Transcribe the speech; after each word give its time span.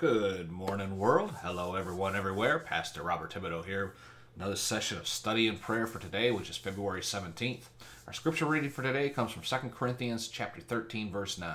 Good 0.00 0.50
morning, 0.50 0.96
world. 0.96 1.34
Hello, 1.42 1.74
everyone, 1.74 2.16
everywhere. 2.16 2.58
Pastor 2.58 3.02
Robert 3.02 3.34
Thibodeau 3.34 3.66
here. 3.66 3.92
Another 4.34 4.56
session 4.56 4.96
of 4.96 5.06
study 5.06 5.46
and 5.46 5.60
prayer 5.60 5.86
for 5.86 5.98
today, 5.98 6.30
which 6.30 6.48
is 6.48 6.56
February 6.56 7.02
17th. 7.02 7.64
Our 8.06 8.14
scripture 8.14 8.46
reading 8.46 8.70
for 8.70 8.82
today 8.82 9.10
comes 9.10 9.30
from 9.30 9.42
2 9.42 9.68
Corinthians 9.68 10.28
chapter 10.28 10.62
13, 10.62 11.10
verse 11.10 11.36
9. 11.36 11.52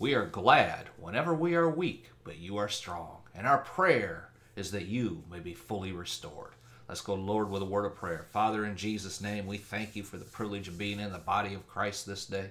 We 0.00 0.12
are 0.14 0.26
glad 0.26 0.88
whenever 0.98 1.32
we 1.32 1.54
are 1.54 1.70
weak, 1.70 2.10
but 2.24 2.38
you 2.38 2.56
are 2.56 2.68
strong. 2.68 3.18
And 3.32 3.46
our 3.46 3.58
prayer 3.58 4.30
is 4.56 4.72
that 4.72 4.86
you 4.86 5.22
may 5.30 5.38
be 5.38 5.54
fully 5.54 5.92
restored. 5.92 6.54
Let's 6.88 7.00
go, 7.00 7.14
Lord, 7.14 7.48
with 7.48 7.62
a 7.62 7.64
word 7.64 7.84
of 7.84 7.94
prayer. 7.94 8.26
Father, 8.32 8.64
in 8.64 8.76
Jesus' 8.76 9.20
name, 9.20 9.46
we 9.46 9.56
thank 9.56 9.94
you 9.94 10.02
for 10.02 10.16
the 10.16 10.24
privilege 10.24 10.66
of 10.66 10.78
being 10.78 10.98
in 10.98 11.12
the 11.12 11.18
body 11.18 11.54
of 11.54 11.68
Christ 11.68 12.06
this 12.06 12.26
day. 12.26 12.50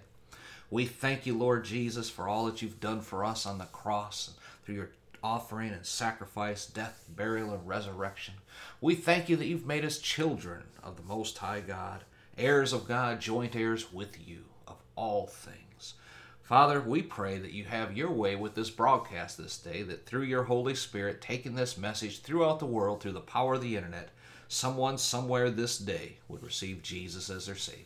We 0.71 0.85
thank 0.85 1.25
you, 1.25 1.37
Lord 1.37 1.65
Jesus, 1.65 2.09
for 2.09 2.29
all 2.29 2.45
that 2.45 2.61
you've 2.61 2.79
done 2.79 3.01
for 3.01 3.25
us 3.25 3.45
on 3.45 3.57
the 3.57 3.65
cross 3.65 4.31
through 4.63 4.75
your 4.75 4.91
offering 5.23 5.71
and 5.71 5.85
sacrifice, 5.85 6.65
death, 6.65 7.05
burial, 7.09 7.53
and 7.53 7.67
resurrection. 7.67 8.35
We 8.81 8.95
thank 8.95 9.29
you 9.29 9.35
that 9.37 9.47
you've 9.47 9.65
made 9.65 9.85
us 9.85 9.99
children 9.99 10.63
of 10.83 10.95
the 10.95 11.03
Most 11.03 11.37
High 11.37 11.61
God, 11.61 12.03
heirs 12.37 12.73
of 12.73 12.87
God, 12.87 13.19
joint 13.19 13.55
heirs 13.55 13.91
with 13.91 14.27
you 14.27 14.45
of 14.67 14.77
all 14.95 15.27
things. 15.27 15.95
Father, 16.41 16.79
we 16.79 17.01
pray 17.01 17.37
that 17.37 17.51
you 17.51 17.65
have 17.65 17.97
your 17.97 18.11
way 18.11 18.35
with 18.35 18.55
this 18.55 18.69
broadcast 18.69 19.37
this 19.37 19.57
day, 19.57 19.81
that 19.83 20.05
through 20.05 20.23
your 20.23 20.43
Holy 20.43 20.75
Spirit, 20.75 21.21
taking 21.21 21.55
this 21.55 21.77
message 21.77 22.21
throughout 22.21 22.59
the 22.59 22.65
world 22.65 23.01
through 23.01 23.11
the 23.11 23.19
power 23.19 23.55
of 23.55 23.61
the 23.61 23.75
internet, 23.75 24.09
someone 24.47 24.97
somewhere 24.97 25.49
this 25.49 25.77
day 25.77 26.17
would 26.29 26.41
receive 26.41 26.81
Jesus 26.81 27.29
as 27.29 27.47
their 27.47 27.55
Savior. 27.55 27.83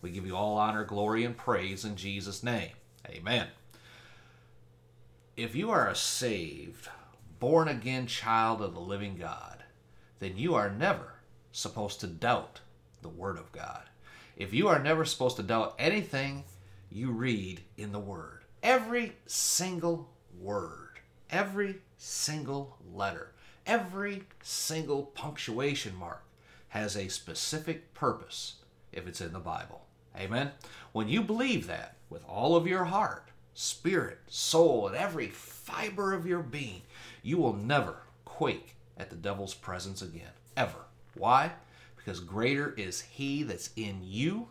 We 0.00 0.10
give 0.10 0.26
you 0.26 0.36
all 0.36 0.58
honor, 0.58 0.84
glory, 0.84 1.24
and 1.24 1.36
praise 1.36 1.84
in 1.84 1.94
Jesus' 1.94 2.42
name. 2.42 2.72
Amen 3.08 3.46
if 5.36 5.54
you 5.54 5.70
are 5.70 5.88
a 5.88 5.94
saved, 5.94 6.88
born 7.38 7.68
again 7.68 8.06
child 8.06 8.60
of 8.60 8.74
the 8.74 8.80
living 8.80 9.16
God, 9.16 9.64
then 10.18 10.36
you 10.36 10.54
are 10.54 10.70
never 10.70 11.14
supposed 11.52 12.00
to 12.00 12.06
doubt 12.06 12.60
the 13.00 13.08
Word 13.08 13.38
of 13.38 13.50
God. 13.50 13.82
If 14.36 14.52
you 14.52 14.68
are 14.68 14.78
never 14.78 15.04
supposed 15.04 15.36
to 15.36 15.42
doubt 15.42 15.74
anything 15.78 16.44
you 16.90 17.10
read 17.10 17.62
in 17.76 17.92
the 17.92 17.98
Word, 17.98 18.44
every 18.62 19.12
single 19.26 20.10
word, 20.38 21.00
every 21.30 21.76
single 21.96 22.76
letter, 22.92 23.32
every 23.66 24.24
single 24.42 25.04
punctuation 25.04 25.96
mark 25.96 26.24
has 26.68 26.96
a 26.96 27.08
specific 27.08 27.94
purpose 27.94 28.56
if 28.92 29.06
it's 29.06 29.20
in 29.20 29.32
the 29.32 29.38
Bible. 29.38 29.82
Amen? 30.16 30.50
When 30.92 31.08
you 31.08 31.22
believe 31.22 31.66
that 31.66 31.96
with 32.10 32.24
all 32.26 32.54
of 32.54 32.66
your 32.66 32.84
heart, 32.84 33.31
spirit, 33.54 34.18
soul, 34.26 34.86
and 34.86 34.96
every 34.96 35.28
fiber 35.28 36.12
of 36.12 36.26
your 36.26 36.42
being, 36.42 36.82
you 37.22 37.38
will 37.38 37.54
never 37.54 37.96
quake 38.24 38.76
at 38.96 39.10
the 39.10 39.16
devil's 39.16 39.54
presence 39.54 40.02
again. 40.02 40.30
Ever. 40.56 40.86
Why? 41.14 41.52
Because 41.96 42.20
greater 42.20 42.74
is 42.76 43.00
he 43.00 43.42
that's 43.42 43.70
in 43.76 44.00
you 44.02 44.48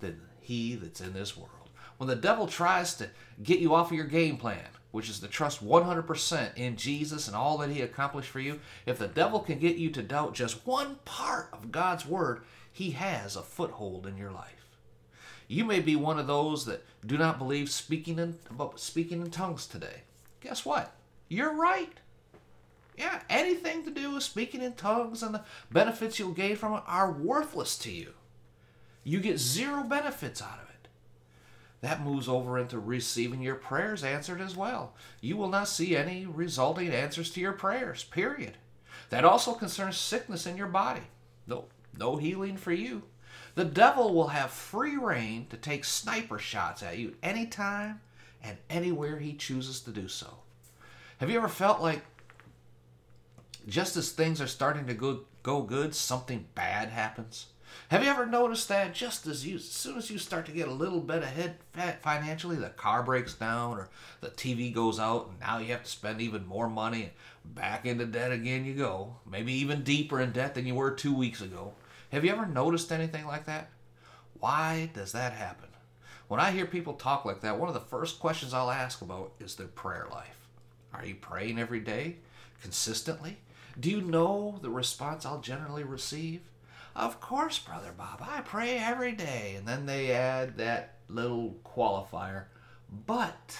than 0.00 0.20
he 0.40 0.74
that's 0.74 1.00
in 1.00 1.12
this 1.12 1.36
world. 1.36 1.52
When 1.96 2.08
the 2.08 2.16
devil 2.16 2.46
tries 2.46 2.94
to 2.94 3.10
get 3.42 3.58
you 3.58 3.74
off 3.74 3.90
of 3.90 3.96
your 3.96 4.06
game 4.06 4.36
plan, 4.36 4.64
which 4.90 5.08
is 5.10 5.20
to 5.20 5.28
trust 5.28 5.64
100% 5.64 6.56
in 6.56 6.76
Jesus 6.76 7.26
and 7.26 7.36
all 7.36 7.58
that 7.58 7.70
he 7.70 7.82
accomplished 7.82 8.30
for 8.30 8.40
you, 8.40 8.60
if 8.86 8.98
the 8.98 9.08
devil 9.08 9.40
can 9.40 9.58
get 9.58 9.76
you 9.76 9.90
to 9.90 10.02
doubt 10.02 10.34
just 10.34 10.66
one 10.66 10.96
part 11.04 11.48
of 11.52 11.70
God's 11.70 12.06
word, 12.06 12.42
he 12.72 12.92
has 12.92 13.36
a 13.36 13.42
foothold 13.42 14.06
in 14.06 14.16
your 14.16 14.30
life. 14.30 14.67
You 15.48 15.64
may 15.64 15.80
be 15.80 15.96
one 15.96 16.18
of 16.18 16.26
those 16.26 16.66
that 16.66 16.84
do 17.04 17.16
not 17.16 17.38
believe 17.38 17.70
speaking 17.70 18.18
in 18.18 18.38
speaking 18.76 19.22
in 19.22 19.30
tongues 19.30 19.66
today. 19.66 20.02
Guess 20.40 20.64
what? 20.64 20.94
You're 21.28 21.54
right. 21.54 21.92
Yeah, 22.96 23.20
anything 23.30 23.84
to 23.84 23.90
do 23.90 24.12
with 24.12 24.24
speaking 24.24 24.60
in 24.60 24.72
tongues 24.72 25.22
and 25.22 25.34
the 25.34 25.44
benefits 25.70 26.18
you'll 26.18 26.32
gain 26.32 26.56
from 26.56 26.74
it 26.74 26.82
are 26.86 27.12
worthless 27.12 27.78
to 27.78 27.92
you. 27.92 28.12
You 29.04 29.20
get 29.20 29.38
zero 29.38 29.84
benefits 29.84 30.42
out 30.42 30.58
of 30.62 30.68
it. 30.68 30.88
That 31.80 32.02
moves 32.02 32.28
over 32.28 32.58
into 32.58 32.78
receiving 32.78 33.40
your 33.40 33.54
prayers 33.54 34.02
answered 34.02 34.40
as 34.40 34.56
well. 34.56 34.94
You 35.20 35.36
will 35.36 35.48
not 35.48 35.68
see 35.68 35.96
any 35.96 36.26
resulting 36.26 36.88
answers 36.90 37.30
to 37.30 37.40
your 37.40 37.52
prayers, 37.52 38.02
period. 38.04 38.58
That 39.10 39.24
also 39.24 39.54
concerns 39.54 39.96
sickness 39.96 40.44
in 40.44 40.56
your 40.56 40.66
body. 40.66 41.02
No, 41.46 41.66
no 41.96 42.16
healing 42.16 42.56
for 42.56 42.72
you. 42.72 43.04
The 43.54 43.64
devil 43.64 44.14
will 44.14 44.28
have 44.28 44.50
free 44.50 44.96
reign 44.96 45.46
to 45.50 45.56
take 45.56 45.84
sniper 45.84 46.38
shots 46.38 46.82
at 46.82 46.98
you 46.98 47.16
anytime 47.22 48.00
and 48.42 48.56
anywhere 48.70 49.18
he 49.18 49.34
chooses 49.34 49.80
to 49.80 49.90
do 49.90 50.08
so. 50.08 50.38
Have 51.18 51.30
you 51.30 51.36
ever 51.36 51.48
felt 51.48 51.80
like 51.80 52.02
just 53.66 53.96
as 53.96 54.12
things 54.12 54.40
are 54.40 54.46
starting 54.46 54.86
to 54.86 54.94
go, 54.94 55.20
go 55.42 55.62
good, 55.62 55.94
something 55.94 56.46
bad 56.54 56.88
happens? 56.88 57.46
Have 57.88 58.02
you 58.02 58.10
ever 58.10 58.26
noticed 58.26 58.68
that 58.68 58.94
just 58.94 59.26
as 59.26 59.46
you, 59.46 59.56
as 59.56 59.64
soon 59.64 59.98
as 59.98 60.10
you 60.10 60.18
start 60.18 60.46
to 60.46 60.52
get 60.52 60.68
a 60.68 60.72
little 60.72 61.00
bit 61.00 61.22
ahead 61.22 61.56
financially, 62.02 62.56
the 62.56 62.70
car 62.70 63.02
breaks 63.02 63.34
down 63.34 63.78
or 63.78 63.88
the 64.20 64.28
TV 64.28 64.72
goes 64.72 64.98
out, 64.98 65.28
and 65.28 65.40
now 65.40 65.58
you 65.58 65.72
have 65.72 65.84
to 65.84 65.90
spend 65.90 66.20
even 66.20 66.46
more 66.46 66.68
money, 66.68 67.02
and 67.02 67.54
back 67.54 67.86
into 67.86 68.06
debt 68.06 68.32
again 68.32 68.64
you 68.64 68.74
go, 68.74 69.16
maybe 69.30 69.52
even 69.52 69.82
deeper 69.82 70.20
in 70.20 70.32
debt 70.32 70.54
than 70.54 70.66
you 70.66 70.74
were 70.74 70.90
two 70.90 71.14
weeks 71.14 71.40
ago. 71.40 71.72
Have 72.10 72.24
you 72.24 72.30
ever 72.30 72.46
noticed 72.46 72.90
anything 72.90 73.26
like 73.26 73.44
that? 73.46 73.70
Why 74.40 74.90
does 74.94 75.12
that 75.12 75.34
happen? 75.34 75.68
When 76.28 76.40
I 76.40 76.52
hear 76.52 76.64
people 76.64 76.94
talk 76.94 77.24
like 77.24 77.42
that, 77.42 77.58
one 77.58 77.68
of 77.68 77.74
the 77.74 77.80
first 77.80 78.18
questions 78.18 78.54
I'll 78.54 78.70
ask 78.70 79.02
about 79.02 79.32
is 79.38 79.56
their 79.56 79.66
prayer 79.66 80.06
life. 80.10 80.48
Are 80.94 81.04
you 81.04 81.14
praying 81.14 81.58
every 81.58 81.80
day? 81.80 82.16
Consistently? 82.62 83.38
Do 83.78 83.90
you 83.90 84.00
know 84.00 84.58
the 84.62 84.70
response 84.70 85.26
I'll 85.26 85.40
generally 85.40 85.84
receive? 85.84 86.40
Of 86.96 87.20
course, 87.20 87.58
Brother 87.58 87.92
Bob, 87.96 88.22
I 88.26 88.40
pray 88.40 88.78
every 88.78 89.12
day. 89.12 89.54
And 89.56 89.68
then 89.68 89.86
they 89.86 90.10
add 90.12 90.56
that 90.56 90.94
little 91.08 91.56
qualifier, 91.64 92.44
but 93.06 93.56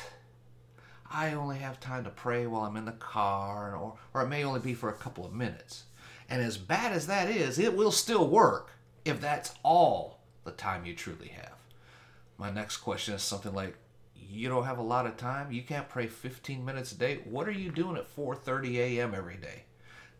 I 1.11 1.35
only 1.35 1.59
have 1.59 1.81
time 1.81 2.05
to 2.05 2.11
pray 2.11 2.47
while 2.47 2.63
I'm 2.63 2.77
in 2.77 2.87
the 2.87 2.93
car, 2.93 3.77
or, 3.77 3.99
or 4.15 4.23
it 4.23 4.29
may 4.29 4.43
only 4.45 4.61
be 4.61 4.75
for 4.75 4.89
a 4.89 4.95
couple 4.95 5.25
of 5.25 5.33
minutes. 5.33 5.85
And 6.29 6.43
as 6.43 6.59
bad 6.59 6.93
as 6.93 7.07
that 7.07 7.31
is, 7.31 7.59
it 7.59 7.77
will 7.77 7.93
still 7.93 8.29
work 8.29 8.73
if 9.05 9.21
that's 9.21 9.55
all 9.63 10.21
the 10.45 10.51
time 10.51 10.85
you 10.85 10.95
truly 10.95 11.29
have. 11.29 11.55
My 12.37 12.51
next 12.51 12.79
question 12.79 13.15
is 13.15 13.23
something 13.23 13.55
like 13.55 13.77
you 14.15 14.49
don't 14.49 14.65
have 14.65 14.79
a 14.79 14.83
lot 14.83 15.07
of 15.07 15.17
time, 15.17 15.51
you 15.51 15.63
can't 15.63 15.89
pray 15.89 16.07
15 16.07 16.65
minutes 16.65 16.93
a 16.93 16.99
day. 16.99 17.21
What 17.25 17.49
are 17.49 17.53
you 17.53 17.71
doing 17.71 17.97
at 17.97 18.15
4:30 18.15 18.77
a.m. 18.77 19.15
every 19.15 19.37
day? 19.37 19.65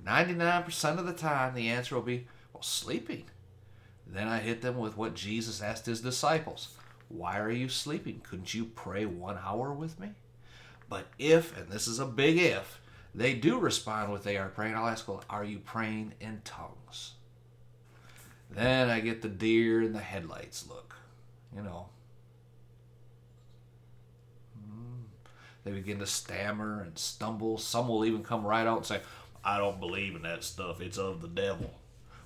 99% 0.05 0.99
of 0.99 1.07
the 1.07 1.13
time 1.13 1.55
the 1.55 1.69
answer 1.69 1.95
will 1.95 2.03
be, 2.03 2.27
well, 2.55 2.63
sleeping. 2.63 3.25
Then 4.07 4.29
I 4.29 4.39
hit 4.39 4.63
them 4.63 4.79
with 4.79 4.97
what 4.97 5.15
Jesus 5.15 5.61
asked 5.61 5.87
his 5.87 6.01
disciples. 6.01 6.69
Why 7.09 7.39
are 7.39 7.51
you 7.51 7.69
sleeping? 7.69 8.21
Couldn't 8.21 8.55
you 8.55 8.65
pray 8.65 9.05
1 9.05 9.39
hour 9.45 9.73
with 9.73 10.01
me? 10.01 10.13
But 10.89 11.09
if, 11.19 11.57
and 11.59 11.69
this 11.69 11.87
is 11.87 11.99
a 11.99 12.07
big 12.07 12.39
if, 12.39 12.81
they 13.15 13.35
do 13.35 13.59
respond 13.59 14.13
with 14.13 14.25
they 14.25 14.37
are 14.37 14.49
praying, 14.49 14.75
I'll 14.75 14.89
ask, 14.89 15.09
well, 15.09 15.25
are 15.29 15.45
you 15.45 15.59
praying 15.59 16.15
in 16.21 16.41
tongues? 16.45 17.13
Then 18.51 18.89
I 18.89 19.01
get 19.01 19.23
the 19.23 19.29
deer 19.29 19.83
in 19.83 19.93
the 19.93 20.01
headlights 20.01 20.67
look. 20.69 20.95
You 21.55 21.63
know. 21.63 21.89
Hmm. 24.57 25.03
They 25.65 25.73
begin 25.73 25.99
to 25.99 26.07
stammer 26.07 26.83
and 26.83 26.99
stumble. 26.99 27.59
Some 27.59 27.89
will 27.89 28.05
even 28.05 28.23
come 28.23 28.47
right 28.47 28.67
out 28.67 28.79
and 28.79 28.87
say, 28.87 29.01
I 29.45 29.59
don't 29.59 29.81
believe 29.81 30.15
in 30.15 30.23
that 30.23 30.45
stuff. 30.45 30.81
It's 30.81 30.99
of 30.99 31.21
the 31.21 31.29
devil. 31.29 31.75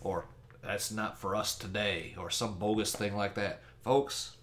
Or 0.00 0.26
that's 0.62 0.90
not 0.90 1.18
for 1.18 1.34
us 1.34 1.56
today. 1.56 2.14
Or 2.18 2.30
some 2.30 2.58
bogus 2.58 2.94
thing 2.94 3.16
like 3.16 3.34
that. 3.34 3.62
Folks, 3.82 4.36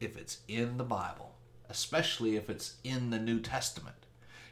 if 0.00 0.16
it's 0.16 0.38
in 0.48 0.78
the 0.78 0.84
Bible, 0.84 1.34
especially 1.68 2.36
if 2.36 2.48
it's 2.48 2.76
in 2.84 3.10
the 3.10 3.18
New 3.18 3.40
Testament, 3.40 3.96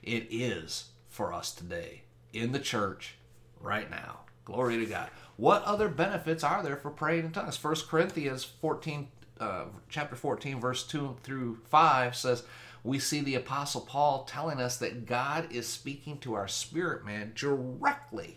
it 0.02 0.26
is 0.30 0.90
for 1.14 1.32
us 1.32 1.52
today 1.52 2.02
in 2.32 2.50
the 2.50 2.58
church 2.58 3.14
right 3.60 3.88
now. 3.88 4.20
Glory 4.44 4.78
to 4.78 4.86
God. 4.86 5.08
What 5.36 5.62
other 5.62 5.88
benefits 5.88 6.42
are 6.42 6.62
there 6.62 6.76
for 6.76 6.90
praying 6.90 7.26
in 7.26 7.30
tongues? 7.30 7.62
1 7.62 7.76
Corinthians 7.88 8.44
14, 8.44 9.08
uh, 9.40 9.64
chapter 9.88 10.16
14, 10.16 10.60
verse 10.60 10.84
2 10.86 11.16
through 11.22 11.58
5 11.70 12.16
says, 12.16 12.42
we 12.82 12.98
see 12.98 13.20
the 13.22 13.36
Apostle 13.36 13.80
Paul 13.80 14.24
telling 14.24 14.60
us 14.60 14.76
that 14.76 15.06
God 15.06 15.50
is 15.50 15.66
speaking 15.66 16.18
to 16.18 16.34
our 16.34 16.48
spirit 16.48 17.04
man 17.06 17.32
directly 17.34 18.36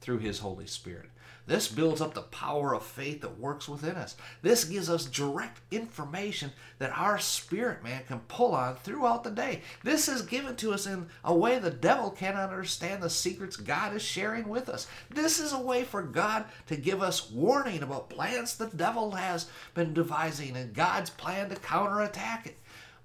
through 0.00 0.18
his 0.18 0.38
Holy 0.38 0.66
Spirit. 0.66 1.10
This 1.46 1.68
builds 1.68 2.00
up 2.00 2.14
the 2.14 2.22
power 2.22 2.74
of 2.74 2.82
faith 2.82 3.20
that 3.20 3.38
works 3.38 3.68
within 3.68 3.96
us. 3.96 4.16
This 4.40 4.64
gives 4.64 4.88
us 4.88 5.04
direct 5.04 5.60
information 5.70 6.52
that 6.78 6.96
our 6.96 7.18
spirit 7.18 7.84
man 7.84 8.02
can 8.08 8.20
pull 8.20 8.54
on 8.54 8.76
throughout 8.76 9.24
the 9.24 9.30
day. 9.30 9.60
This 9.82 10.08
is 10.08 10.22
given 10.22 10.56
to 10.56 10.72
us 10.72 10.86
in 10.86 11.06
a 11.22 11.34
way 11.34 11.58
the 11.58 11.70
devil 11.70 12.10
cannot 12.10 12.48
understand 12.48 13.02
the 13.02 13.10
secrets 13.10 13.56
God 13.56 13.94
is 13.94 14.02
sharing 14.02 14.48
with 14.48 14.70
us. 14.70 14.86
This 15.10 15.38
is 15.38 15.52
a 15.52 15.60
way 15.60 15.84
for 15.84 16.02
God 16.02 16.46
to 16.66 16.76
give 16.76 17.02
us 17.02 17.30
warning 17.30 17.82
about 17.82 18.08
plans 18.08 18.56
the 18.56 18.68
devil 18.68 19.10
has 19.10 19.46
been 19.74 19.92
devising 19.92 20.56
and 20.56 20.72
God's 20.72 21.10
plan 21.10 21.50
to 21.50 21.56
counterattack 21.56 22.46
it. 22.46 22.58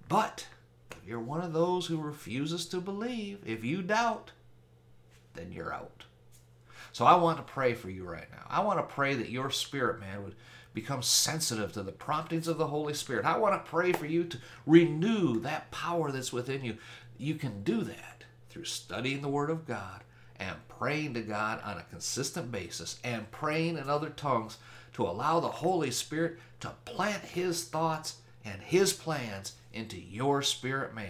But 0.08 0.48
if 0.92 1.06
you're 1.06 1.20
one 1.20 1.42
of 1.42 1.52
those 1.52 1.88
who 1.88 1.98
refuses 1.98 2.66
to 2.68 2.80
believe, 2.80 3.40
if 3.46 3.66
you 3.66 3.82
doubt, 3.82 4.32
then 5.34 5.52
you're 5.52 5.74
out. 5.74 6.06
So 6.92 7.06
I 7.06 7.16
want 7.16 7.38
to 7.38 7.44
pray 7.44 7.74
for 7.74 7.90
you 7.90 8.04
right 8.04 8.30
now. 8.32 8.46
I 8.50 8.62
want 8.62 8.80
to 8.80 8.94
pray 8.94 9.16
that 9.16 9.30
your 9.30 9.50
spirit, 9.52 10.00
man, 10.00 10.24
would 10.24 10.36
become 10.74 11.02
sensitive 11.02 11.72
to 11.74 11.84
the 11.84 11.92
promptings 11.92 12.48
of 12.48 12.58
the 12.58 12.68
Holy 12.68 12.94
Spirit. 12.94 13.26
I 13.26 13.38
want 13.38 13.54
to 13.54 13.70
pray 13.70 13.92
for 13.92 14.06
you 14.06 14.24
to 14.26 14.38
renew 14.66 15.40
that 15.42 15.72
power 15.72 16.12
that's 16.12 16.34
within 16.34 16.64
you. 16.64 16.78
You 17.18 17.36
can 17.36 17.64
do 17.64 17.82
that 17.82 18.24
through 18.50 18.66
studying 18.66 19.22
the 19.22 19.30
Word 19.30 19.50
of 19.50 19.66
God 19.66 20.04
and 20.38 20.56
praying 20.68 21.16
to 21.16 21.22
God 21.22 21.62
on 21.64 21.78
a 21.78 21.84
consistent 21.84 22.52
basis 22.52 23.00
and 23.04 23.30
praying 23.32 23.78
in 23.78 23.90
other 23.90 24.10
tongues 24.10 24.58
to 24.94 25.04
allow 25.04 25.40
the 25.40 25.48
Holy 25.48 25.92
Spirit 25.92 26.40
to 26.62 26.72
plant 26.86 27.24
His 27.24 27.66
thoughts 27.66 28.18
and 28.46 28.62
His 28.62 28.94
plans 28.94 29.54
into 29.74 30.00
your 30.00 30.42
spirit 30.42 30.96
man 30.96 31.10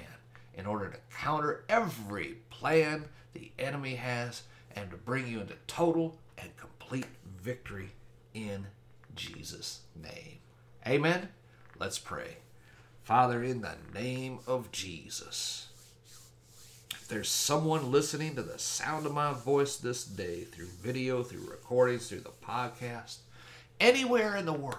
in 0.56 0.66
order 0.66 0.90
to 0.90 0.98
counter 1.16 1.64
every 1.70 2.38
plan 2.50 3.06
the 3.34 3.52
enemy 3.58 3.96
has 3.96 4.44
and 4.76 4.90
to 4.92 4.98
bring 4.98 5.28
you 5.28 5.42
into 5.42 5.56
total 5.68 6.18
and 6.38 6.56
complete 6.58 7.08
victory 7.42 7.92
in 8.34 8.68
Jesus' 9.16 9.82
name. 9.96 10.40
Amen. 10.88 11.30
Let's 11.78 12.00
pray. 12.00 12.38
Father, 13.04 13.44
in 13.44 13.62
the 13.62 13.76
name 13.94 14.40
of 14.46 14.72
Jesus, 14.72 15.68
if 16.92 17.08
there's 17.08 17.30
someone 17.30 17.92
listening 17.92 18.36
to 18.36 18.44
the 18.44 18.60
sound 18.60 19.06
of 19.06 19.14
my 19.14 19.34
voice 19.34 19.78
this 19.78 20.04
day 20.04 20.42
through 20.42 20.68
video, 20.68 21.24
through 21.24 21.50
recordings, 21.50 22.08
through 22.08 22.22
the 22.22 22.30
podcast, 22.30 23.18
anywhere 23.80 24.36
in 24.36 24.46
the 24.46 24.54
world, 24.54 24.76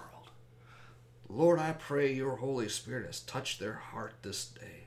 Lord, 1.27 1.59
I 1.59 1.73
pray 1.73 2.13
your 2.13 2.37
Holy 2.37 2.67
Spirit 2.69 3.05
has 3.05 3.21
touched 3.21 3.59
their 3.59 3.73
heart 3.73 4.15
this 4.21 4.45
day. 4.45 4.85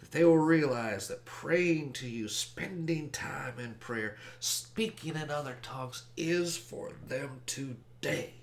That 0.00 0.12
they 0.12 0.24
will 0.24 0.38
realize 0.38 1.08
that 1.08 1.24
praying 1.24 1.92
to 1.94 2.08
you, 2.08 2.28
spending 2.28 3.10
time 3.10 3.58
in 3.58 3.74
prayer, 3.74 4.16
speaking 4.38 5.14
in 5.16 5.30
other 5.30 5.58
tongues 5.62 6.04
is 6.16 6.56
for 6.56 6.92
them 7.06 7.42
today. 7.46 8.34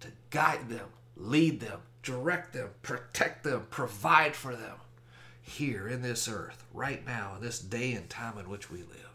To 0.00 0.08
guide 0.30 0.68
them, 0.68 0.88
lead 1.16 1.60
them, 1.60 1.80
direct 2.02 2.52
them, 2.52 2.70
protect 2.82 3.44
them, 3.44 3.66
provide 3.70 4.36
for 4.36 4.54
them 4.54 4.76
here 5.42 5.88
in 5.88 6.02
this 6.02 6.28
earth, 6.28 6.64
right 6.72 7.04
now, 7.04 7.34
in 7.36 7.42
this 7.42 7.58
day 7.58 7.92
and 7.92 8.08
time 8.08 8.38
in 8.38 8.48
which 8.48 8.70
we 8.70 8.78
live. 8.78 9.10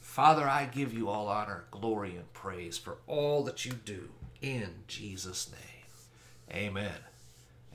Father, 0.00 0.48
I 0.48 0.66
give 0.66 0.94
you 0.94 1.08
all 1.08 1.28
honor, 1.28 1.64
glory, 1.70 2.14
and 2.16 2.32
praise 2.32 2.78
for 2.78 2.98
all 3.06 3.42
that 3.44 3.64
you 3.64 3.72
do 3.72 4.10
in 4.40 4.68
Jesus' 4.86 5.50
name. 5.50 6.56
Amen 6.56 7.00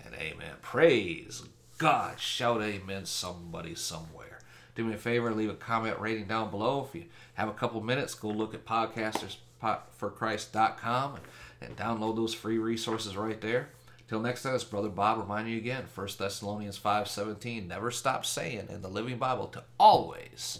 and 0.05 0.15
amen. 0.15 0.55
Praise 0.61 1.43
God. 1.79 2.19
Shout 2.19 2.61
amen, 2.61 3.05
somebody 3.05 3.73
somewhere. 3.73 4.37
Do 4.75 4.83
me 4.83 4.93
a 4.93 4.97
favor, 4.97 5.33
leave 5.33 5.49
a 5.49 5.55
comment 5.55 5.97
rating 5.99 6.25
down 6.25 6.51
below. 6.51 6.85
If 6.87 6.93
you 6.93 7.05
have 7.35 7.47
a 7.47 7.53
couple 7.53 7.79
minutes, 7.81 8.13
go 8.13 8.27
look 8.27 8.53
at 8.53 8.65
podcastersforchrist.com 8.65 11.15
and, 11.15 11.23
and 11.61 11.77
download 11.77 12.17
those 12.17 12.33
free 12.33 12.57
resources 12.57 13.15
right 13.15 13.39
there. 13.39 13.69
Till 14.09 14.19
next 14.19 14.43
time, 14.43 14.55
it's 14.55 14.65
Brother 14.65 14.89
Bob 14.89 15.19
reminding 15.19 15.53
you 15.53 15.59
again, 15.59 15.85
1 15.95 16.07
Thessalonians 16.17 16.77
5.17, 16.77 17.67
never 17.67 17.91
stop 17.91 18.25
saying 18.25 18.67
in 18.69 18.81
the 18.81 18.89
Living 18.89 19.17
Bible 19.17 19.47
to 19.47 19.63
always 19.79 20.59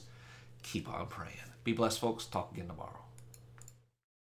keep 0.63 0.87
on 0.87 1.07
praying. 1.07 1.33
Be 1.65 1.73
blessed, 1.73 1.99
folks. 1.99 2.23
Talk 2.25 2.53
again 2.53 2.67
tomorrow. 2.67 3.08